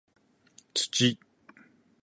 [0.83, 1.19] 土